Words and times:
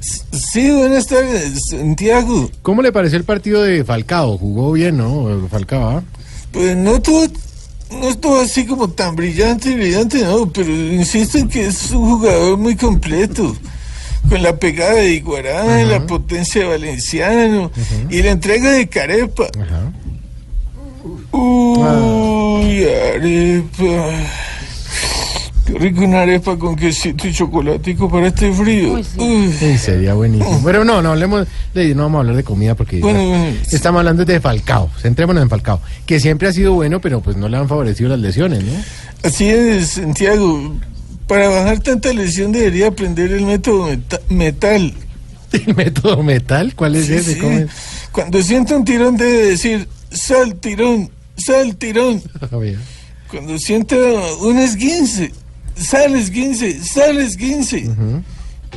Sí, 0.00 0.70
buenas 0.70 1.06
tardes, 1.06 1.60
Santiago. 1.70 2.50
¿Cómo 2.62 2.82
le 2.82 2.92
pareció 2.92 3.18
el 3.18 3.24
partido 3.24 3.62
de 3.62 3.84
Falcao? 3.84 4.38
Jugó 4.38 4.72
bien, 4.72 4.96
¿no? 4.96 5.48
Falcao, 5.50 5.88
¿ah? 5.90 6.02
Pues 6.52 6.76
no 6.76 7.00
todo, 7.00 7.26
no 7.90 8.08
estuvo 8.08 8.40
así 8.40 8.64
como 8.66 8.88
tan 8.88 9.14
brillante 9.14 9.70
y 9.70 9.74
brillante, 9.74 10.22
no, 10.22 10.50
pero 10.50 10.70
insisto 10.70 11.38
en 11.38 11.48
que 11.48 11.66
es 11.66 11.90
un 11.90 12.16
jugador 12.16 12.56
muy 12.56 12.76
completo. 12.76 13.54
Con 14.28 14.42
la 14.42 14.56
pegada 14.56 14.94
de 14.94 15.14
Iguarán, 15.14 15.88
la 15.88 16.06
potencia 16.06 16.62
de 16.62 16.68
Valenciano 16.68 17.70
y 18.10 18.22
la 18.22 18.30
entrega 18.30 18.70
de 18.70 18.86
Carepa. 18.88 19.48
Uy, 21.32 22.84
arepa. 22.84 24.12
Qué 25.72 25.78
rico 25.78 26.00
una 26.04 26.22
arepa 26.22 26.56
con 26.58 26.74
quesito 26.76 27.26
y 27.28 27.32
chocolatico 27.32 28.08
para 28.10 28.28
este 28.28 28.52
frío. 28.52 28.94
Uy. 29.18 29.52
Sí, 29.58 29.78
sería 29.78 30.14
buenísimo. 30.14 30.60
Pero 30.64 30.84
no, 30.84 31.00
no 31.02 31.10
hablemos, 31.10 31.46
Leider, 31.74 31.96
no 31.96 32.04
vamos 32.04 32.18
a 32.18 32.20
hablar 32.20 32.36
de 32.36 32.44
comida 32.44 32.74
porque 32.74 32.98
Bueno, 33.00 33.24
bueno, 33.28 33.56
estamos 33.70 34.00
hablando 34.00 34.24
de 34.24 34.40
Falcao. 34.40 34.90
Centrémonos 35.00 35.42
en 35.42 35.48
Falcao, 35.50 35.80
que 36.06 36.18
siempre 36.20 36.48
ha 36.48 36.52
sido 36.52 36.72
bueno, 36.74 37.00
pero 37.00 37.20
pues 37.20 37.36
no 37.36 37.48
le 37.48 37.56
han 37.56 37.68
favorecido 37.68 38.08
las 38.10 38.18
lesiones, 38.18 38.64
¿no? 38.64 38.72
Así 39.22 39.48
es, 39.48 39.90
Santiago. 39.90 40.74
Para 41.26 41.48
bajar 41.48 41.78
tanta 41.80 42.12
lesión 42.12 42.50
debería 42.50 42.88
aprender 42.88 43.30
el 43.32 43.46
método 43.46 43.86
meta- 43.86 44.20
metal. 44.28 44.92
¿El 45.52 45.74
método 45.76 46.22
metal? 46.22 46.74
¿Cuál 46.74 46.96
es 46.96 47.06
Sí, 47.06 47.14
ese? 47.14 47.34
sí. 47.34 47.38
¿Cómo 47.40 47.56
es? 47.58 47.70
Cuando 48.10 48.42
sienta 48.42 48.76
un 48.76 48.84
tirón 48.84 49.16
debe 49.16 49.46
decir, 49.50 49.86
sal 50.10 50.56
tirón, 50.56 51.10
sal 51.36 51.76
tirón. 51.76 52.20
Cuando 53.30 53.56
sienta 53.58 53.94
un 54.40 54.58
esguince, 54.58 55.30
sal 55.76 56.14
esguince, 56.16 56.82
sal 56.82 57.18
esguince. 57.18 57.88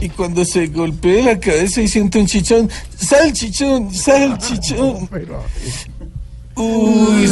Y 0.02 0.10
cuando 0.10 0.44
se 0.44 0.68
golpee 0.68 1.24
la 1.24 1.40
cabeza 1.40 1.82
y 1.82 1.88
siente 1.88 2.20
un 2.20 2.26
chichón, 2.26 2.70
sal 2.98 3.32
chichón, 3.34 3.94
sal 3.94 4.38
chichón. 4.40 5.08
Uy, 6.56 7.28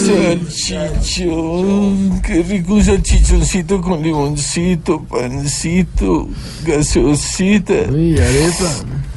salchichón, 0.95 2.22
qué 2.23 2.42
rico 2.42 2.73
un 2.73 2.84
salchichoncito 2.84 3.80
con 3.80 4.02
limoncito, 4.02 5.03
pancito, 5.03 6.28
gaseosita. 6.66 7.73
Uy, 7.92 8.18
arepa. 8.18 8.72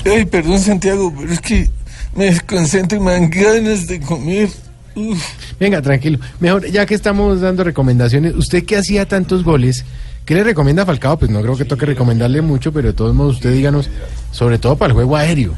Ay, 0.05 0.27
perdón 0.27 0.61
Santiago, 0.61 1.11
pero 1.19 1.33
es 1.33 1.41
que 1.41 1.71
me 2.15 2.27
desconcentro 2.27 2.99
y 2.99 3.01
me 3.01 3.13
dan 3.13 3.31
ganas 3.31 3.87
de 3.87 3.99
comer. 4.01 4.51
Uf. 4.95 5.23
Venga, 5.59 5.81
tranquilo. 5.81 6.19
Mejor, 6.39 6.71
ya 6.71 6.85
que 6.85 6.95
estamos 6.95 7.41
dando 7.41 7.65
recomendaciones, 7.65 8.35
usted 8.35 8.65
que 8.65 8.77
hacía 8.77 9.09
tantos 9.09 9.43
goles, 9.43 9.87
¿qué 10.25 10.35
le 10.35 10.45
recomienda 10.45 10.83
a 10.83 10.87
Falcao? 10.87 11.19
Pues 11.19 11.31
no 11.31 11.41
creo 11.43 11.57
que 11.57 11.65
toque 11.65 11.87
recomendarle 11.87 12.43
mucho, 12.43 12.73
pero 12.73 12.89
de 12.89 12.95
todos 12.95 13.15
modos 13.15 13.37
usted 13.37 13.53
díganos, 13.53 13.89
sobre 14.31 14.59
todo 14.59 14.77
para 14.77 14.89
el 14.89 14.95
juego 14.95 15.17
aéreo. 15.17 15.55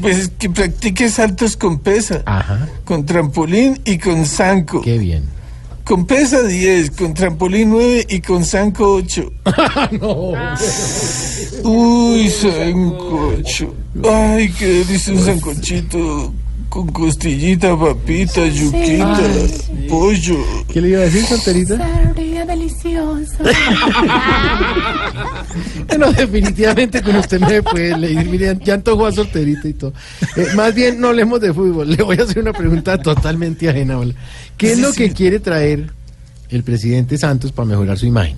Pues 0.00 0.30
que 0.38 0.48
practique 0.50 1.08
saltos 1.08 1.56
con 1.56 1.78
pesa, 1.80 2.22
Ajá, 2.26 2.68
con 2.84 3.06
trampolín 3.06 3.80
y 3.84 3.98
con 3.98 4.24
zanco. 4.26 4.80
qué 4.82 4.98
bien. 4.98 5.24
Con 5.84 6.06
pesa 6.06 6.42
10, 6.42 6.90
con 6.92 7.14
trampolín 7.14 7.70
9 7.70 8.06
y 8.08 8.20
con 8.20 8.44
zanco 8.44 8.92
8. 8.94 9.32
Uy, 11.64 12.30
sancocho. 12.30 13.74
Ay, 14.08 14.50
qué 14.52 14.66
delicia 14.66 15.12
un 15.14 15.24
sancochito 15.24 16.32
con 16.68 16.86
costillita, 16.92 17.76
papita, 17.76 18.46
yuquita, 18.46 19.20
pollo. 19.88 20.36
¿Qué 20.72 20.80
le 20.80 20.90
iba 20.90 21.00
a 21.00 21.02
decir, 21.02 21.24
solterita? 21.24 21.74
Delicioso. 22.50 23.34
Bueno, 25.88 26.12
definitivamente 26.12 27.02
con 27.02 27.16
usted 27.16 27.40
no 27.40 27.48
se 27.48 27.62
puede 27.62 27.96
leer. 27.98 28.24
Mire, 28.26 28.56
ya 28.64 28.74
antojó 28.74 29.06
a 29.06 29.12
solterita 29.12 29.66
y 29.68 29.72
todo. 29.72 29.92
Eh, 30.36 30.46
más 30.54 30.72
bien, 30.74 31.00
no 31.00 31.08
hablemos 31.08 31.40
de 31.40 31.52
fútbol. 31.52 31.90
Le 31.90 32.02
voy 32.02 32.16
a 32.18 32.22
hacer 32.22 32.38
una 32.38 32.52
pregunta 32.52 32.96
totalmente 32.98 33.68
ajena. 33.68 33.98
hola. 33.98 34.14
¿Qué 34.56 34.70
es 34.72 34.76
Sí, 34.76 34.82
lo 34.82 34.92
que 34.92 35.08
sí. 35.08 35.14
quiere 35.14 35.40
traer 35.40 35.90
el 36.48 36.62
presidente 36.62 37.18
Santos 37.18 37.50
para 37.52 37.66
mejorar 37.66 37.98
su 37.98 38.06
imagen? 38.06 38.36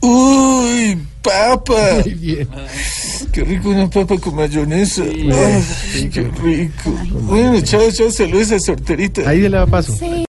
Uy, 0.00 0.98
papa. 1.22 1.74
Muy 2.04 2.14
bien. 2.14 2.48
Qué 3.32 3.44
rico 3.44 3.70
una 3.70 3.88
papa 3.88 4.16
con 4.18 4.34
mayonesa. 4.34 5.02
Ay, 5.04 6.08
qué 6.12 6.30
rico. 6.42 6.90
Bueno, 7.22 7.60
chao, 7.60 7.90
chao, 7.92 8.10
saludos 8.10 8.50
a 8.52 8.58
sorterita. 8.58 9.28
Ahí 9.28 9.42
se 9.42 9.48
le 9.48 9.56
da 9.56 9.66
paso. 9.66 9.92
Sí. 9.96 10.24